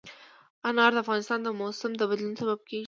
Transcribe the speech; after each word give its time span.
انار 0.67 0.91
د 0.95 0.97
افغانستان 1.03 1.39
د 1.43 1.47
موسم 1.61 1.91
د 1.97 2.01
بدلون 2.09 2.33
سبب 2.41 2.59
کېږي. 2.69 2.79